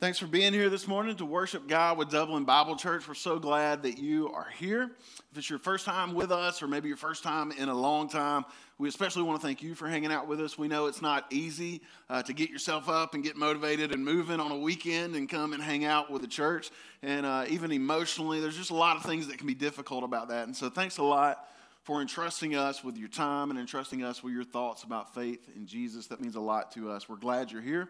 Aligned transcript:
Thanks 0.00 0.18
for 0.18 0.26
being 0.26 0.54
here 0.54 0.70
this 0.70 0.88
morning 0.88 1.14
to 1.16 1.26
worship 1.26 1.68
God 1.68 1.98
with 1.98 2.08
Dublin 2.08 2.44
Bible 2.44 2.74
Church. 2.74 3.06
We're 3.06 3.12
so 3.12 3.38
glad 3.38 3.82
that 3.82 3.98
you 3.98 4.30
are 4.32 4.48
here. 4.56 4.92
If 5.30 5.36
it's 5.36 5.50
your 5.50 5.58
first 5.58 5.84
time 5.84 6.14
with 6.14 6.32
us, 6.32 6.62
or 6.62 6.68
maybe 6.68 6.88
your 6.88 6.96
first 6.96 7.22
time 7.22 7.52
in 7.52 7.68
a 7.68 7.74
long 7.74 8.08
time, 8.08 8.46
we 8.78 8.88
especially 8.88 9.24
want 9.24 9.38
to 9.42 9.46
thank 9.46 9.62
you 9.62 9.74
for 9.74 9.86
hanging 9.86 10.10
out 10.10 10.26
with 10.26 10.40
us. 10.40 10.56
We 10.56 10.68
know 10.68 10.86
it's 10.86 11.02
not 11.02 11.26
easy 11.28 11.82
uh, 12.08 12.22
to 12.22 12.32
get 12.32 12.48
yourself 12.48 12.88
up 12.88 13.12
and 13.12 13.22
get 13.22 13.36
motivated 13.36 13.92
and 13.92 14.02
moving 14.02 14.40
on 14.40 14.50
a 14.50 14.56
weekend 14.56 15.16
and 15.16 15.28
come 15.28 15.52
and 15.52 15.62
hang 15.62 15.84
out 15.84 16.10
with 16.10 16.22
the 16.22 16.28
church. 16.28 16.70
And 17.02 17.26
uh, 17.26 17.44
even 17.50 17.70
emotionally, 17.70 18.40
there's 18.40 18.56
just 18.56 18.70
a 18.70 18.74
lot 18.74 18.96
of 18.96 19.02
things 19.02 19.26
that 19.26 19.36
can 19.36 19.46
be 19.46 19.54
difficult 19.54 20.02
about 20.02 20.28
that. 20.28 20.46
And 20.46 20.56
so, 20.56 20.70
thanks 20.70 20.96
a 20.96 21.02
lot 21.02 21.46
for 21.90 22.00
entrusting 22.00 22.54
us 22.54 22.84
with 22.84 22.96
your 22.96 23.08
time 23.08 23.50
and 23.50 23.58
entrusting 23.58 24.04
us 24.04 24.22
with 24.22 24.32
your 24.32 24.44
thoughts 24.44 24.84
about 24.84 25.12
faith 25.12 25.40
in 25.56 25.66
Jesus. 25.66 26.06
That 26.06 26.20
means 26.20 26.36
a 26.36 26.40
lot 26.40 26.70
to 26.74 26.88
us. 26.88 27.08
We're 27.08 27.16
glad 27.16 27.50
you're 27.50 27.60
here. 27.60 27.88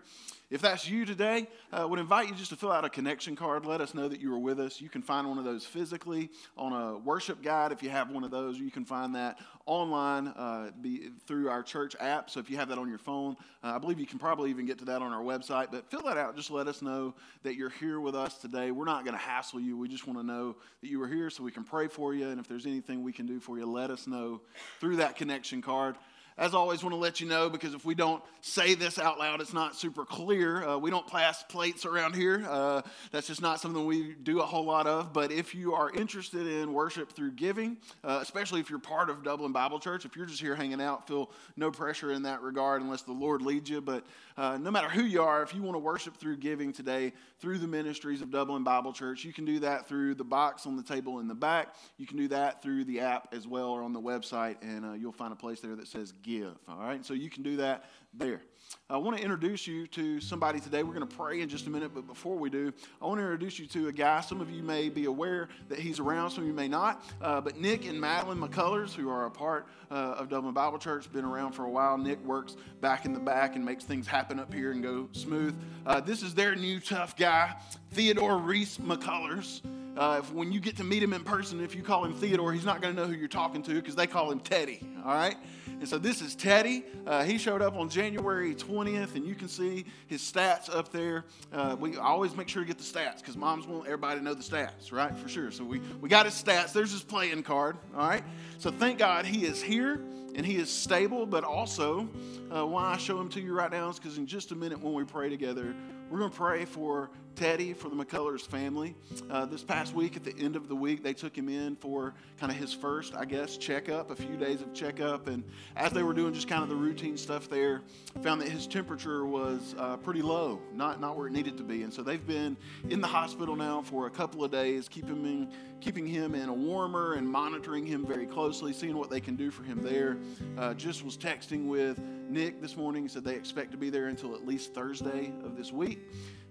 If 0.50 0.62
that's 0.62 0.88
you 0.88 1.04
today, 1.04 1.46
I 1.70 1.82
uh, 1.82 1.86
would 1.86 2.00
invite 2.00 2.28
you 2.28 2.34
just 2.34 2.50
to 2.50 2.56
fill 2.56 2.72
out 2.72 2.84
a 2.84 2.88
connection 2.88 3.36
card. 3.36 3.64
Let 3.64 3.80
us 3.80 3.94
know 3.94 4.08
that 4.08 4.20
you 4.20 4.32
were 4.32 4.38
with 4.38 4.58
us. 4.58 4.80
You 4.80 4.88
can 4.88 5.00
find 5.00 5.28
one 5.28 5.38
of 5.38 5.44
those 5.44 5.64
physically 5.64 6.28
on 6.56 6.72
a 6.72 6.98
worship 6.98 7.40
guide 7.40 7.70
if 7.70 7.84
you 7.84 7.90
have 7.90 8.10
one 8.10 8.24
of 8.24 8.32
those. 8.32 8.58
You 8.58 8.72
can 8.72 8.84
find 8.84 9.14
that 9.14 9.38
online 9.64 10.26
uh, 10.26 10.72
be, 10.80 11.10
through 11.28 11.48
our 11.48 11.62
church 11.62 11.94
app. 12.00 12.30
So 12.30 12.40
if 12.40 12.50
you 12.50 12.56
have 12.56 12.68
that 12.70 12.78
on 12.78 12.88
your 12.88 12.98
phone, 12.98 13.36
uh, 13.62 13.74
I 13.76 13.78
believe 13.78 14.00
you 14.00 14.06
can 14.06 14.18
probably 14.18 14.50
even 14.50 14.66
get 14.66 14.78
to 14.78 14.84
that 14.86 15.02
on 15.02 15.12
our 15.12 15.22
website. 15.22 15.68
But 15.70 15.88
fill 15.88 16.02
that 16.02 16.16
out. 16.16 16.34
Just 16.34 16.50
let 16.50 16.66
us 16.66 16.82
know 16.82 17.14
that 17.44 17.54
you're 17.54 17.70
here 17.70 18.00
with 18.00 18.16
us 18.16 18.38
today. 18.38 18.72
We're 18.72 18.86
not 18.86 19.04
going 19.04 19.16
to 19.16 19.22
hassle 19.22 19.60
you. 19.60 19.76
We 19.76 19.86
just 19.86 20.08
want 20.08 20.18
to 20.18 20.26
know 20.26 20.56
that 20.80 20.90
you 20.90 21.00
are 21.00 21.06
here 21.06 21.30
so 21.30 21.44
we 21.44 21.52
can 21.52 21.62
pray 21.62 21.86
for 21.86 22.12
you. 22.12 22.28
And 22.28 22.40
if 22.40 22.48
there's 22.48 22.66
anything 22.66 23.04
we 23.04 23.12
can 23.12 23.26
do 23.26 23.38
for 23.38 23.56
you, 23.56 23.66
let 23.66 23.89
us 23.90 24.06
know 24.06 24.40
through 24.78 24.96
that 24.96 25.16
connection 25.16 25.60
card 25.60 25.96
as 26.40 26.54
always, 26.54 26.82
want 26.82 26.94
to 26.94 26.98
let 26.98 27.20
you 27.20 27.28
know 27.28 27.50
because 27.50 27.74
if 27.74 27.84
we 27.84 27.94
don't 27.94 28.22
say 28.40 28.74
this 28.74 28.98
out 28.98 29.18
loud, 29.18 29.42
it's 29.42 29.52
not 29.52 29.76
super 29.76 30.06
clear. 30.06 30.66
Uh, 30.66 30.78
we 30.78 30.90
don't 30.90 31.06
pass 31.06 31.42
plates 31.42 31.84
around 31.84 32.14
here. 32.14 32.46
Uh, 32.48 32.80
that's 33.12 33.26
just 33.26 33.42
not 33.42 33.60
something 33.60 33.84
we 33.84 34.14
do 34.14 34.40
a 34.40 34.46
whole 34.46 34.64
lot 34.64 34.86
of. 34.86 35.12
But 35.12 35.32
if 35.32 35.54
you 35.54 35.74
are 35.74 35.90
interested 35.90 36.46
in 36.46 36.72
worship 36.72 37.12
through 37.12 37.32
giving, 37.32 37.76
uh, 38.02 38.20
especially 38.22 38.60
if 38.60 38.70
you're 38.70 38.78
part 38.78 39.10
of 39.10 39.22
Dublin 39.22 39.52
Bible 39.52 39.78
Church, 39.78 40.06
if 40.06 40.16
you're 40.16 40.24
just 40.24 40.40
here 40.40 40.54
hanging 40.54 40.80
out, 40.80 41.06
feel 41.06 41.30
no 41.58 41.70
pressure 41.70 42.10
in 42.10 42.22
that 42.22 42.40
regard 42.40 42.80
unless 42.80 43.02
the 43.02 43.12
Lord 43.12 43.42
leads 43.42 43.68
you. 43.68 43.82
But 43.82 44.06
uh, 44.38 44.56
no 44.56 44.70
matter 44.70 44.88
who 44.88 45.02
you 45.02 45.20
are, 45.20 45.42
if 45.42 45.54
you 45.54 45.60
want 45.60 45.74
to 45.74 45.80
worship 45.80 46.16
through 46.16 46.38
giving 46.38 46.72
today 46.72 47.12
through 47.40 47.58
the 47.58 47.68
ministries 47.68 48.22
of 48.22 48.30
Dublin 48.30 48.64
Bible 48.64 48.94
Church, 48.94 49.26
you 49.26 49.34
can 49.34 49.44
do 49.44 49.60
that 49.60 49.86
through 49.86 50.14
the 50.14 50.24
box 50.24 50.64
on 50.64 50.78
the 50.78 50.82
table 50.82 51.20
in 51.20 51.28
the 51.28 51.34
back. 51.34 51.74
You 51.98 52.06
can 52.06 52.16
do 52.16 52.28
that 52.28 52.62
through 52.62 52.84
the 52.84 53.00
app 53.00 53.28
as 53.34 53.46
well 53.46 53.68
or 53.68 53.82
on 53.82 53.92
the 53.92 54.00
website, 54.00 54.56
and 54.62 54.86
uh, 54.86 54.92
you'll 54.94 55.12
find 55.12 55.34
a 55.34 55.36
place 55.36 55.60
there 55.60 55.76
that 55.76 55.86
says 55.86 56.14
give. 56.22 56.29
All 56.68 56.78
right, 56.78 57.04
so 57.04 57.12
you 57.14 57.28
can 57.28 57.42
do 57.42 57.56
that 57.56 57.86
there. 58.14 58.40
I 58.88 58.96
want 58.98 59.16
to 59.16 59.22
introduce 59.22 59.66
you 59.66 59.88
to 59.88 60.20
somebody 60.20 60.60
today. 60.60 60.84
We're 60.84 60.94
going 60.94 61.06
to 61.06 61.16
pray 61.16 61.40
in 61.40 61.48
just 61.48 61.66
a 61.66 61.70
minute, 61.70 61.90
but 61.92 62.06
before 62.06 62.36
we 62.36 62.50
do, 62.50 62.72
I 63.02 63.06
want 63.06 63.18
to 63.18 63.24
introduce 63.24 63.58
you 63.58 63.66
to 63.66 63.88
a 63.88 63.92
guy. 63.92 64.20
Some 64.20 64.40
of 64.40 64.48
you 64.48 64.62
may 64.62 64.88
be 64.88 65.06
aware 65.06 65.48
that 65.68 65.80
he's 65.80 65.98
around, 65.98 66.30
some 66.30 66.44
of 66.44 66.46
you 66.46 66.54
may 66.54 66.68
not. 66.68 67.04
Uh, 67.20 67.40
but 67.40 67.58
Nick 67.58 67.86
and 67.88 68.00
Madeline 68.00 68.38
McCullers, 68.38 68.92
who 68.94 69.08
are 69.08 69.26
a 69.26 69.30
part 69.30 69.66
uh, 69.90 70.14
of 70.18 70.28
Dublin 70.28 70.54
Bible 70.54 70.78
Church, 70.78 71.12
been 71.12 71.24
around 71.24 71.52
for 71.52 71.64
a 71.64 71.70
while. 71.70 71.98
Nick 71.98 72.24
works 72.24 72.56
back 72.80 73.06
in 73.06 73.12
the 73.12 73.18
back 73.18 73.56
and 73.56 73.64
makes 73.64 73.82
things 73.82 74.06
happen 74.06 74.38
up 74.38 74.54
here 74.54 74.70
and 74.70 74.84
go 74.84 75.08
smooth. 75.10 75.56
Uh, 75.84 76.00
this 76.00 76.22
is 76.22 76.32
their 76.34 76.54
new 76.54 76.78
tough 76.78 77.16
guy, 77.16 77.54
Theodore 77.90 78.38
Reese 78.38 78.78
McCullers. 78.78 79.62
Uh, 79.96 80.20
if, 80.22 80.32
when 80.32 80.52
you 80.52 80.60
get 80.60 80.76
to 80.76 80.84
meet 80.84 81.02
him 81.02 81.12
in 81.12 81.24
person, 81.24 81.62
if 81.62 81.74
you 81.74 81.82
call 81.82 82.04
him 82.04 82.14
Theodore, 82.14 82.52
he's 82.52 82.64
not 82.64 82.80
going 82.80 82.94
to 82.94 83.00
know 83.00 83.08
who 83.08 83.14
you're 83.14 83.28
talking 83.28 83.62
to 83.64 83.74
because 83.74 83.96
they 83.96 84.06
call 84.06 84.30
him 84.30 84.38
Teddy. 84.40 84.80
All 85.04 85.14
right? 85.14 85.36
And 85.80 85.88
so 85.88 85.96
this 85.96 86.20
is 86.20 86.34
Teddy. 86.34 86.84
Uh, 87.06 87.24
he 87.24 87.38
showed 87.38 87.62
up 87.62 87.74
on 87.74 87.88
January 87.88 88.54
20th, 88.54 89.14
and 89.14 89.24
you 89.24 89.34
can 89.34 89.48
see 89.48 89.86
his 90.08 90.20
stats 90.20 90.68
up 90.68 90.92
there. 90.92 91.24
Uh, 91.50 91.74
we 91.80 91.96
always 91.96 92.36
make 92.36 92.50
sure 92.50 92.62
to 92.62 92.68
get 92.68 92.76
the 92.76 92.84
stats 92.84 93.20
because 93.20 93.34
moms 93.34 93.66
want 93.66 93.86
everybody 93.86 94.18
to 94.18 94.24
know 94.24 94.34
the 94.34 94.42
stats, 94.42 94.92
right? 94.92 95.16
For 95.16 95.26
sure. 95.26 95.50
So 95.50 95.64
we, 95.64 95.80
we 96.02 96.10
got 96.10 96.26
his 96.26 96.34
stats. 96.34 96.74
There's 96.74 96.92
his 96.92 97.02
playing 97.02 97.44
card. 97.44 97.78
All 97.96 98.06
right? 98.06 98.22
So 98.58 98.70
thank 98.70 98.98
God 98.98 99.24
he 99.24 99.46
is 99.46 99.62
here 99.62 100.02
and 100.34 100.44
he 100.44 100.56
is 100.56 100.70
stable, 100.70 101.24
but 101.24 101.44
also 101.44 102.10
uh, 102.54 102.66
why 102.66 102.92
I 102.92 102.98
show 102.98 103.18
him 103.18 103.30
to 103.30 103.40
you 103.40 103.54
right 103.54 103.70
now 103.70 103.88
is 103.88 103.98
because 103.98 104.18
in 104.18 104.26
just 104.26 104.52
a 104.52 104.54
minute 104.54 104.82
when 104.82 104.92
we 104.92 105.04
pray 105.04 105.30
together, 105.30 105.74
we're 106.10 106.18
going 106.18 106.30
to 106.30 106.36
pray 106.36 106.66
for 106.66 107.10
Teddy, 107.36 107.72
for 107.72 107.88
the 107.88 107.96
McCullers 107.96 108.46
family. 108.46 108.94
Uh, 109.30 109.46
this 109.46 109.62
past 109.62 109.94
week, 109.94 110.16
at 110.16 110.24
the 110.24 110.36
end 110.38 110.56
of 110.56 110.68
the 110.68 110.74
week, 110.74 111.02
they 111.02 111.14
took 111.14 111.36
him 111.36 111.48
in 111.48 111.76
for 111.76 112.14
kind 112.38 112.52
of 112.52 112.58
his 112.58 112.72
first, 112.72 113.14
I 113.14 113.24
guess, 113.24 113.56
checkup, 113.56 114.10
a 114.10 114.16
few 114.16 114.36
days 114.36 114.60
of 114.60 114.74
checkup. 114.74 115.28
And 115.28 115.42
as 115.76 115.92
they 115.92 116.02
were 116.02 116.12
doing 116.12 116.34
just 116.34 116.48
kind 116.48 116.62
of 116.62 116.68
the 116.68 116.74
routine 116.74 117.16
stuff 117.16 117.48
there, 117.48 117.82
found 118.22 118.40
that 118.42 118.48
his 118.48 118.66
temperature 118.66 119.24
was 119.24 119.74
uh, 119.78 119.96
pretty 119.98 120.22
low, 120.22 120.60
not, 120.74 121.00
not 121.00 121.16
where 121.16 121.28
it 121.28 121.32
needed 121.32 121.56
to 121.56 121.64
be. 121.64 121.82
And 121.82 121.92
so 121.92 122.02
they've 122.02 122.26
been 122.26 122.56
in 122.88 123.00
the 123.00 123.06
hospital 123.08 123.56
now 123.56 123.82
for 123.82 124.06
a 124.06 124.10
couple 124.10 124.44
of 124.44 124.50
days, 124.50 124.88
keeping 124.88 125.24
him, 125.24 125.48
keeping 125.80 126.06
him 126.06 126.34
in 126.34 126.48
a 126.48 126.54
warmer 126.54 127.14
and 127.14 127.26
monitoring 127.26 127.86
him 127.86 128.06
very 128.06 128.26
closely, 128.26 128.72
seeing 128.72 128.96
what 128.96 129.08
they 129.08 129.20
can 129.20 129.36
do 129.36 129.50
for 129.50 129.62
him 129.62 129.82
there. 129.82 130.18
Uh, 130.58 130.74
just 130.74 131.04
was 131.04 131.16
texting 131.16 131.66
with 131.66 131.98
Nick 132.28 132.60
this 132.60 132.76
morning, 132.76 133.08
said 133.08 133.24
they 133.24 133.34
expect 133.34 133.70
to 133.72 133.76
be 133.76 133.90
there 133.90 134.08
until 134.08 134.34
at 134.34 134.46
least 134.46 134.74
Thursday 134.74 135.32
of 135.44 135.56
this 135.56 135.72
week. 135.72 136.00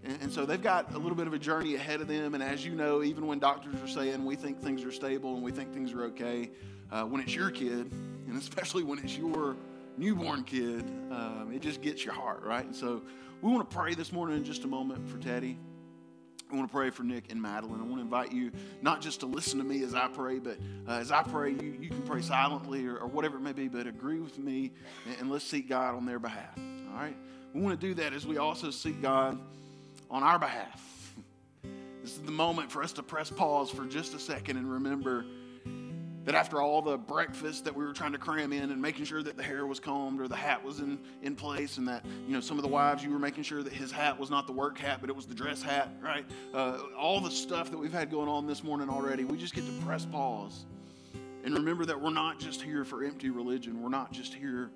And, 0.03 0.21
and, 0.21 0.31
so 0.31 0.45
they've 0.45 0.61
got 0.61 0.93
a 0.93 0.97
little 0.97 1.15
bit 1.15 1.27
of 1.27 1.33
a 1.33 1.39
journey 1.39 1.75
ahead 1.75 1.99
of 2.01 2.07
them. 2.07 2.33
And 2.33 2.41
as 2.41 2.65
you 2.65 2.73
know, 2.73 3.03
even 3.03 3.27
when 3.27 3.39
doctors 3.39 3.75
are 3.81 3.87
saying 3.87 4.23
we 4.23 4.35
think 4.35 4.61
things 4.61 4.83
are 4.85 4.91
stable 4.91 5.33
and 5.33 5.43
we 5.43 5.51
think 5.51 5.73
things 5.73 5.93
are 5.93 6.03
okay, 6.05 6.49
uh, 6.91 7.03
when 7.03 7.21
it's 7.21 7.35
your 7.35 7.51
kid, 7.51 7.91
and 7.91 8.37
especially 8.37 8.83
when 8.83 8.99
it's 8.99 9.17
your 9.17 9.55
newborn 9.97 10.43
kid, 10.43 10.85
um, 11.11 11.51
it 11.53 11.61
just 11.61 11.81
gets 11.81 12.05
your 12.05 12.13
heart, 12.13 12.43
right? 12.43 12.63
And 12.65 12.75
so 12.75 13.01
we 13.41 13.51
want 13.51 13.69
to 13.69 13.75
pray 13.75 13.93
this 13.93 14.11
morning 14.11 14.37
in 14.37 14.45
just 14.45 14.63
a 14.63 14.67
moment 14.67 15.09
for 15.09 15.17
Teddy. 15.17 15.57
I 16.51 16.55
want 16.55 16.67
to 16.67 16.73
pray 16.73 16.89
for 16.89 17.03
Nick 17.03 17.25
and 17.31 17.39
Madeline. 17.39 17.79
I 17.79 17.83
want 17.83 17.97
to 17.97 18.01
invite 18.01 18.31
you 18.31 18.51
not 18.81 19.01
just 19.01 19.19
to 19.19 19.27
listen 19.27 19.59
to 19.59 19.65
me 19.65 19.83
as 19.83 19.93
I 19.93 20.07
pray, 20.07 20.39
but 20.39 20.57
uh, 20.87 20.93
as 20.93 21.11
I 21.11 21.21
pray, 21.21 21.51
you, 21.51 21.77
you 21.79 21.89
can 21.89 22.01
pray 22.03 22.21
silently 22.21 22.87
or, 22.87 22.97
or, 22.97 23.07
whatever 23.07 23.37
it 23.37 23.41
may 23.41 23.53
be, 23.53 23.67
but 23.67 23.85
agree 23.85 24.19
with 24.19 24.39
me 24.39 24.71
and, 25.05 25.15
and 25.19 25.29
let's 25.29 25.45
seek 25.45 25.69
God 25.69 25.93
on 25.93 26.07
their 26.07 26.17
behalf. 26.17 26.57
All 26.57 26.99
right? 26.99 27.15
We 27.53 27.61
want 27.61 27.79
to 27.79 27.87
do 27.87 27.93
that 27.95 28.13
as 28.13 28.25
we 28.25 28.37
also 28.37 28.71
seek 28.71 28.99
God 28.99 29.39
on 30.09 30.23
our 30.23 30.39
behalf. 30.39 31.13
This 32.01 32.13
is 32.13 32.21
the 32.21 32.31
moment 32.31 32.71
for 32.71 32.81
us 32.81 32.93
to 32.93 33.03
press 33.03 33.29
pause 33.29 33.69
for 33.69 33.85
just 33.85 34.13
a 34.13 34.19
second 34.19 34.57
and 34.57 34.71
remember 34.71 35.25
that 36.25 36.35
after 36.35 36.61
all 36.61 36.81
the 36.81 36.97
breakfast 36.97 37.65
that 37.65 37.75
we 37.75 37.83
were 37.83 37.93
trying 37.93 38.11
to 38.11 38.17
cram 38.17 38.53
in 38.53 38.71
and 38.71 38.81
making 38.81 39.05
sure 39.05 39.23
that 39.23 39.37
the 39.37 39.43
hair 39.43 39.65
was 39.65 39.79
combed 39.79 40.21
or 40.21 40.27
the 40.27 40.35
hat 40.35 40.63
was 40.63 40.79
in, 40.79 40.99
in 41.21 41.35
place 41.35 41.77
and 41.77 41.87
that 41.87 42.05
you 42.27 42.33
know 42.33 42.39
some 42.39 42.57
of 42.57 42.63
the 42.63 42.69
wives 42.69 43.03
you 43.03 43.11
were 43.11 43.19
making 43.19 43.43
sure 43.43 43.63
that 43.63 43.73
his 43.73 43.91
hat 43.91 44.19
was 44.19 44.29
not 44.29 44.45
the 44.45 44.53
work 44.53 44.77
hat 44.77 44.99
but 45.01 45.09
it 45.09 45.15
was 45.15 45.25
the 45.25 45.33
dress 45.33 45.61
hat 45.61 45.89
right? 46.01 46.25
Uh, 46.53 46.77
all 46.97 47.19
the 47.19 47.31
stuff 47.31 47.71
that 47.71 47.77
we've 47.77 47.93
had 47.93 48.11
going 48.11 48.29
on 48.29 48.45
this 48.45 48.63
morning 48.63 48.89
already 48.89 49.23
we 49.23 49.37
just 49.37 49.53
get 49.53 49.65
to 49.65 49.85
press 49.85 50.05
pause 50.05 50.65
and 51.43 51.53
remember 51.53 51.85
that 51.85 51.99
we're 51.99 52.09
not 52.09 52.39
just 52.39 52.61
here 52.61 52.83
for 52.83 53.03
empty 53.03 53.29
religion. 53.29 53.81
We're 53.81 53.89
not 53.89 54.11
just 54.11 54.33
here 54.33 54.71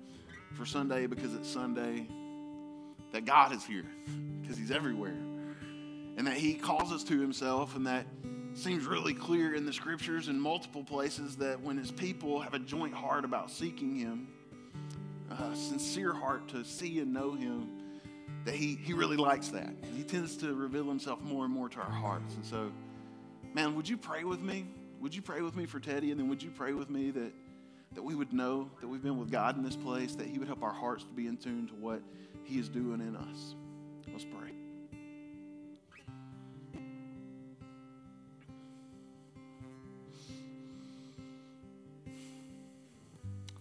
for 0.54 0.64
sunday 0.64 1.06
because 1.06 1.34
it's 1.34 1.48
sunday 1.48 2.06
that 3.14 3.24
god 3.24 3.52
is 3.52 3.64
here 3.64 3.86
because 4.42 4.58
he's 4.58 4.70
everywhere 4.70 5.16
and 6.16 6.26
that 6.26 6.36
he 6.36 6.54
calls 6.54 6.92
us 6.92 7.02
to 7.02 7.18
himself 7.18 7.74
and 7.74 7.86
that 7.86 8.06
seems 8.54 8.86
really 8.86 9.14
clear 9.14 9.54
in 9.54 9.66
the 9.66 9.72
scriptures 9.72 10.28
in 10.28 10.38
multiple 10.40 10.84
places 10.84 11.36
that 11.36 11.60
when 11.60 11.76
his 11.76 11.90
people 11.90 12.40
have 12.40 12.54
a 12.54 12.58
joint 12.58 12.94
heart 12.94 13.24
about 13.24 13.50
seeking 13.50 13.96
him, 13.96 14.28
a 15.30 15.56
sincere 15.56 16.14
heart 16.14 16.48
to 16.48 16.64
see 16.64 17.00
and 17.00 17.12
know 17.12 17.32
him, 17.34 17.68
that 18.44 18.54
he, 18.54 18.76
he 18.76 18.92
really 18.92 19.16
likes 19.16 19.48
that. 19.48 19.74
He 19.96 20.04
tends 20.04 20.36
to 20.38 20.54
reveal 20.54 20.84
himself 20.84 21.20
more 21.22 21.44
and 21.44 21.52
more 21.52 21.68
to 21.68 21.80
our 21.80 21.90
hearts. 21.90 22.34
And 22.34 22.44
so, 22.44 22.70
man, 23.52 23.74
would 23.74 23.88
you 23.88 23.96
pray 23.96 24.22
with 24.22 24.40
me? 24.40 24.66
Would 25.00 25.14
you 25.14 25.22
pray 25.22 25.42
with 25.42 25.56
me 25.56 25.66
for 25.66 25.80
Teddy? 25.80 26.12
And 26.12 26.20
then 26.20 26.28
would 26.28 26.42
you 26.42 26.50
pray 26.50 26.74
with 26.74 26.90
me 26.90 27.10
that, 27.10 27.32
that 27.94 28.02
we 28.02 28.14
would 28.14 28.32
know 28.32 28.70
that 28.80 28.86
we've 28.86 29.02
been 29.02 29.18
with 29.18 29.30
God 29.30 29.56
in 29.56 29.64
this 29.64 29.76
place, 29.76 30.14
that 30.14 30.26
he 30.26 30.38
would 30.38 30.46
help 30.46 30.62
our 30.62 30.72
hearts 30.72 31.04
to 31.04 31.10
be 31.10 31.26
in 31.26 31.36
tune 31.36 31.66
to 31.68 31.74
what 31.74 32.02
he 32.44 32.58
is 32.58 32.68
doing 32.68 33.00
in 33.00 33.16
us? 33.16 33.54
Let's 34.12 34.24
pray. 34.24 34.52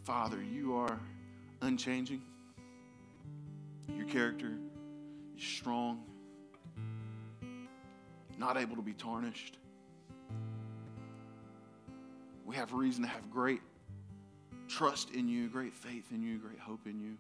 Father, 0.04 0.42
you 0.42 0.76
are 0.76 1.00
unchanging. 1.62 2.22
Your 3.96 4.06
character 4.06 4.52
is 5.38 5.44
strong, 5.44 6.04
not 8.38 8.58
able 8.58 8.76
to 8.76 8.82
be 8.82 8.94
tarnished. 8.94 9.58
We 12.46 12.56
have 12.58 12.74
reason 12.74 13.04
to 13.04 13.10
have 13.10 13.32
great 13.32 13.62
trust 14.68 15.12
in 15.12 15.30
you, 15.30 15.48
great 15.48 15.74
faith 15.74 16.12
in 16.12 16.22
you, 16.22 16.38
great 16.38 16.60
hope 16.60 16.86
in 16.86 17.00
you. 17.00 17.18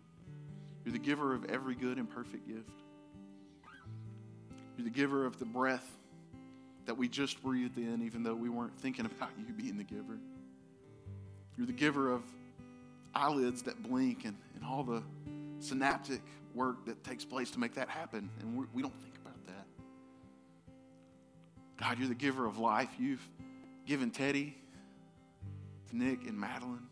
You're 0.83 0.93
the 0.93 0.99
giver 0.99 1.33
of 1.33 1.45
every 1.45 1.75
good 1.75 1.97
and 1.97 2.09
perfect 2.09 2.47
gift. 2.47 2.69
You're 4.77 4.85
the 4.85 4.89
giver 4.89 5.25
of 5.25 5.39
the 5.39 5.45
breath 5.45 5.89
that 6.85 6.97
we 6.97 7.07
just 7.07 7.41
breathed 7.41 7.77
in, 7.77 8.01
even 8.01 8.23
though 8.23 8.35
we 8.35 8.49
weren't 8.49 8.77
thinking 8.77 9.05
about 9.17 9.29
you 9.37 9.53
being 9.53 9.77
the 9.77 9.83
giver. 9.83 10.17
You're 11.57 11.67
the 11.67 11.73
giver 11.73 12.11
of 12.11 12.23
eyelids 13.15 13.61
that 13.63 13.81
blink 13.83 14.25
and, 14.25 14.35
and 14.55 14.65
all 14.65 14.83
the 14.83 15.03
synaptic 15.59 16.21
work 16.53 16.85
that 16.85 17.03
takes 17.03 17.23
place 17.23 17.51
to 17.51 17.59
make 17.59 17.75
that 17.75 17.89
happen. 17.89 18.29
And 18.39 18.57
we 18.57 18.81
do 18.81 18.89
not 18.89 19.01
think 19.01 19.15
about 19.21 19.45
that. 19.47 19.65
God, 21.77 21.99
you're 21.99 22.07
the 22.07 22.15
giver 22.15 22.45
of 22.45 22.57
life. 22.57 22.89
You've 22.99 23.25
given 23.85 24.11
Teddy 24.11 24.57
to 25.89 25.97
Nick 25.97 26.27
and 26.27 26.37
Madeline 26.37 26.87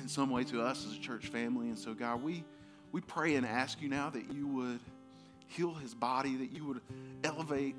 in 0.00 0.08
some 0.08 0.30
way 0.30 0.44
to 0.44 0.62
us 0.62 0.86
as 0.86 0.96
a 0.96 1.00
church 1.00 1.28
family. 1.28 1.68
And 1.68 1.78
so, 1.78 1.94
God, 1.94 2.22
we, 2.22 2.44
we 2.92 3.00
pray 3.00 3.36
and 3.36 3.46
ask 3.46 3.80
you 3.80 3.88
now 3.88 4.10
that 4.10 4.32
you 4.32 4.46
would 4.46 4.80
heal 5.46 5.74
his 5.74 5.94
body, 5.94 6.36
that 6.36 6.52
you 6.52 6.64
would 6.64 6.80
elevate 7.24 7.76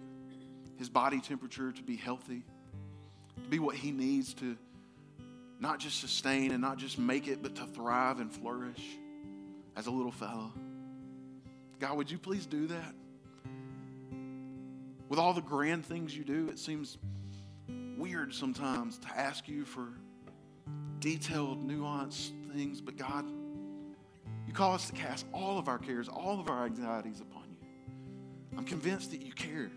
his 0.77 0.89
body 0.89 1.19
temperature 1.19 1.71
to 1.71 1.83
be 1.83 1.95
healthy, 1.95 2.43
to 3.43 3.49
be 3.49 3.59
what 3.59 3.75
he 3.75 3.91
needs 3.91 4.33
to 4.35 4.57
not 5.59 5.79
just 5.79 5.99
sustain 5.99 6.51
and 6.51 6.61
not 6.61 6.77
just 6.77 6.97
make 6.97 7.27
it, 7.27 7.43
but 7.43 7.55
to 7.55 7.65
thrive 7.67 8.19
and 8.19 8.33
flourish 8.33 8.83
as 9.75 9.87
a 9.87 9.91
little 9.91 10.11
fellow. 10.11 10.51
God, 11.79 11.97
would 11.97 12.09
you 12.09 12.17
please 12.17 12.45
do 12.45 12.67
that? 12.67 12.95
With 15.07 15.19
all 15.19 15.33
the 15.33 15.41
grand 15.41 15.85
things 15.85 16.15
you 16.15 16.23
do, 16.23 16.49
it 16.49 16.57
seems 16.57 16.97
weird 17.97 18.33
sometimes 18.33 18.97
to 18.99 19.07
ask 19.15 19.47
you 19.47 19.65
for 19.65 19.89
detailed, 21.01 21.67
nuanced 21.67 22.31
things, 22.53 22.79
but 22.79 22.95
God, 22.95 23.25
you 24.47 24.53
call 24.53 24.73
us 24.73 24.87
to 24.87 24.93
cast 24.93 25.25
all 25.33 25.59
of 25.59 25.67
our 25.67 25.77
cares, 25.77 26.07
all 26.07 26.39
of 26.39 26.49
our 26.49 26.65
anxieties 26.65 27.19
upon 27.19 27.43
you. 27.49 28.57
I'm 28.57 28.63
convinced 28.63 29.11
that 29.11 29.21
you 29.21 29.33
care 29.33 29.69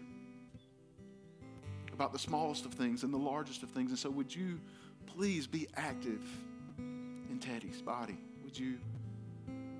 about 1.93 2.13
the 2.13 2.19
smallest 2.19 2.65
of 2.65 2.75
things 2.75 3.03
and 3.03 3.13
the 3.13 3.19
largest 3.19 3.63
of 3.63 3.71
things. 3.71 3.91
And 3.91 3.99
so, 3.99 4.11
would 4.11 4.35
you 4.35 4.61
please 5.07 5.47
be 5.47 5.67
active 5.77 6.23
in 6.79 7.39
Teddy's 7.41 7.83
body? 7.83 8.19
Would 8.45 8.57
you 8.57 8.79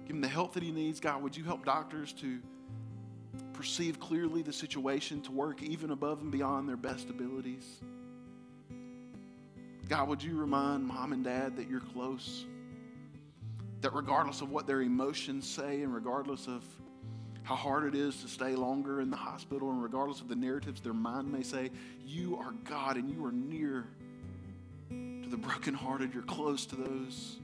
give 0.07 0.17
him 0.17 0.21
the 0.21 0.29
help 0.29 0.55
that 0.55 0.63
he 0.63 0.73
needs? 0.73 0.99
God, 0.99 1.23
would 1.23 1.37
you 1.37 1.45
help 1.45 1.65
doctors 1.65 2.13
to 2.15 2.41
perceive 3.55 3.99
clearly 3.99 4.43
the 4.43 4.53
situation, 4.53 5.23
to 5.23 5.33
work 5.33 5.63
even 5.63 5.91
above 5.91 6.21
and 6.21 6.31
beyond 6.31 6.69
their 6.69 6.77
best 6.77 7.09
abilities. 7.09 7.81
God, 9.89 10.09
would 10.09 10.23
you 10.23 10.37
remind 10.37 10.87
mom 10.87 11.13
and 11.13 11.23
dad 11.23 11.57
that 11.57 11.69
you're 11.69 11.81
close? 11.81 12.47
That 13.83 13.93
regardless 13.93 14.41
of 14.41 14.51
what 14.51 14.67
their 14.67 14.81
emotions 14.81 15.47
say 15.49 15.83
and 15.83 15.95
regardless 15.95 16.47
of 16.47 16.65
how 17.43 17.55
hard 17.55 17.85
it 17.85 17.95
is 17.95 18.23
to 18.23 18.29
stay 18.29 18.55
longer 18.57 19.03
in 19.03 19.11
the 19.11 19.17
hospital 19.17 19.71
and 19.71 19.83
regardless 19.83 20.23
of 20.23 20.29
the 20.29 20.35
narratives 20.35 20.81
their 20.81 20.95
mind 20.95 21.31
may 21.31 21.43
say, 21.43 21.71
you 22.03 22.39
are 22.39 22.53
God 22.65 22.97
and 22.97 23.11
you 23.11 23.23
are 23.27 23.33
near 23.33 23.87
to 24.89 25.29
the 25.29 25.37
brokenhearted. 25.37 26.15
You're 26.15 26.23
close 26.23 26.65
to 26.67 26.77
those 26.77 27.37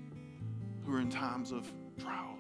who 0.87 0.95
are 0.95 1.01
in 1.01 1.11
times 1.11 1.53
of 1.53 1.71
trial. 1.99 2.39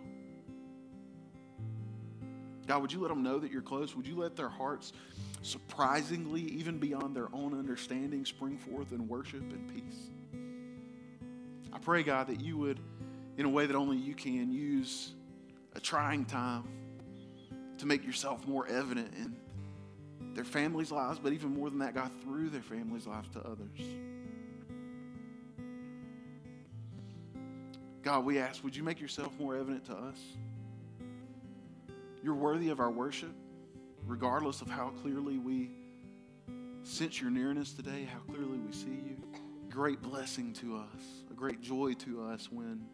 God, 2.66 2.80
would 2.80 2.92
you 2.92 3.00
let 3.00 3.08
them 3.08 3.22
know 3.22 3.38
that 3.38 3.52
you're 3.52 3.60
close? 3.60 3.94
Would 3.94 4.06
you 4.06 4.16
let 4.16 4.36
their 4.36 4.48
hearts, 4.48 4.94
surprisingly, 5.42 6.42
even 6.42 6.78
beyond 6.78 7.14
their 7.16 7.28
own 7.32 7.58
understanding, 7.58 8.24
spring 8.24 8.58
forth 8.58 8.92
in 8.92 9.08
worship 9.08 9.40
and 9.40 9.68
peace? 9.68 10.10
I 11.72 11.78
pray, 11.78 12.02
God, 12.02 12.26
that 12.26 12.40
you 12.40 12.56
would, 12.58 12.80
in 13.36 13.46
a 13.46 13.48
way 13.48 13.66
that 13.66 13.76
only 13.76 13.96
you 13.96 14.14
can, 14.14 14.52
use 14.52 15.12
a 15.74 15.80
trying 15.80 16.24
time 16.24 16.64
to 17.78 17.86
make 17.86 18.04
yourself 18.04 18.46
more 18.46 18.66
evident 18.66 19.14
in 19.14 19.36
their 20.34 20.44
families' 20.44 20.92
lives, 20.92 21.18
but 21.18 21.32
even 21.32 21.54
more 21.54 21.70
than 21.70 21.78
that, 21.78 21.94
God, 21.94 22.10
through 22.22 22.50
their 22.50 22.62
families' 22.62 23.06
lives 23.06 23.28
to 23.30 23.40
others. 23.40 23.80
God, 28.02 28.24
we 28.24 28.38
ask, 28.38 28.64
would 28.64 28.74
you 28.74 28.82
make 28.82 29.00
yourself 29.00 29.32
more 29.38 29.56
evident 29.56 29.84
to 29.86 29.92
us? 29.92 30.18
You're 32.22 32.34
worthy 32.34 32.68
of 32.70 32.80
our 32.80 32.90
worship, 32.90 33.32
regardless 34.10 34.60
of 34.60 34.68
how 34.68 34.88
clearly 35.02 35.38
we 35.38 35.70
sense 36.82 37.20
your 37.20 37.30
nearness 37.30 37.72
today, 37.72 38.08
how 38.12 38.18
clearly 38.32 38.58
we 38.58 38.72
see 38.72 38.88
you. 38.88 39.16
Great 39.70 40.02
blessing 40.02 40.52
to 40.52 40.76
us, 40.76 41.02
a 41.30 41.34
great 41.34 41.60
joy 41.60 41.92
to 41.94 42.24
us 42.24 42.48
when 42.50 42.84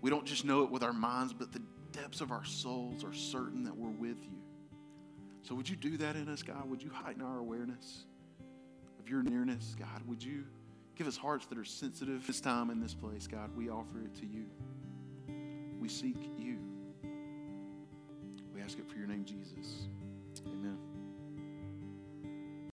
we 0.00 0.10
don't 0.10 0.26
just 0.26 0.44
know 0.44 0.64
it 0.64 0.70
with 0.70 0.82
our 0.82 0.92
minds, 0.92 1.32
but 1.32 1.52
the 1.52 1.62
depths 1.92 2.20
of 2.20 2.32
our 2.32 2.44
souls 2.44 3.04
are 3.04 3.12
certain 3.12 3.62
that 3.62 3.76
we're 3.76 3.88
with 3.88 4.18
you. 4.24 4.40
So, 5.42 5.54
would 5.54 5.68
you 5.68 5.76
do 5.76 5.96
that 5.98 6.16
in 6.16 6.28
us, 6.28 6.42
God? 6.42 6.68
Would 6.68 6.82
you 6.82 6.90
heighten 6.92 7.22
our 7.22 7.38
awareness 7.38 8.06
of 8.98 9.08
your 9.08 9.22
nearness, 9.22 9.76
God? 9.78 10.02
Would 10.08 10.24
you 10.24 10.44
give 10.96 11.06
us 11.06 11.16
hearts 11.16 11.46
that 11.46 11.56
are 11.56 11.64
sensitive 11.64 12.26
this 12.26 12.40
time 12.40 12.70
in 12.70 12.80
this 12.80 12.94
place, 12.94 13.28
God? 13.28 13.50
We 13.56 13.68
offer 13.68 14.00
it 14.00 14.14
to 14.16 14.26
you. 14.26 14.46
We 15.80 15.88
seek 15.88 16.16
you 16.36 16.71
ask 18.60 18.78
it 18.78 18.86
for 18.90 18.98
your 18.98 19.08
name, 19.08 19.24
Jesus. 19.24 19.86
Amen. 20.46 20.91